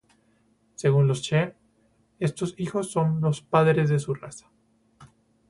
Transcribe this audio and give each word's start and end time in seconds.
Según 0.73 1.07
los 1.07 1.21
she, 1.21 1.53
estos 2.17 2.55
hijos 2.57 2.89
son 2.91 3.21
los 3.21 3.41
padres 3.41 3.87
de 3.87 3.99
su 3.99 4.15
raza. 4.15 4.49